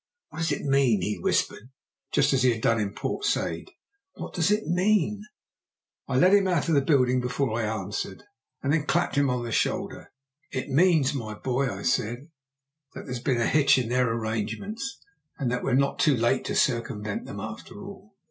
"What 0.29 0.39
does 0.39 0.51
it 0.51 0.63
mean?" 0.63 1.03
he 1.03 1.19
whispered, 1.19 1.69
just 2.11 2.33
as 2.33 2.41
he 2.41 2.53
had 2.53 2.61
done 2.61 2.79
in 2.79 2.95
Port 2.95 3.23
Said. 3.23 3.65
"What 4.15 4.33
does 4.33 4.49
it 4.49 4.65
mean?" 4.65 5.21
I 6.07 6.17
led 6.17 6.33
him 6.33 6.47
out 6.47 6.67
of 6.67 6.73
the 6.73 6.81
building 6.81 7.21
before 7.21 7.61
I 7.61 7.65
answered, 7.65 8.23
and 8.63 8.73
then 8.73 8.87
clapped 8.87 9.15
him 9.15 9.29
on 9.29 9.43
the 9.43 9.51
shoulder. 9.51 10.11
"It 10.51 10.69
means, 10.69 11.13
my 11.13 11.35
boy," 11.35 11.71
I 11.71 11.83
said, 11.83 12.31
"that 12.95 13.05
there's 13.05 13.19
been 13.19 13.39
a 13.41 13.45
hitch 13.45 13.77
in 13.77 13.89
their 13.89 14.09
arrangements, 14.11 14.97
and 15.37 15.51
that 15.51 15.61
we're 15.61 15.75
not 15.75 15.99
too 15.99 16.17
late 16.17 16.45
to 16.45 16.55
circumvent 16.55 17.25
them 17.25 17.39
after 17.39 17.83
all." 17.85 18.15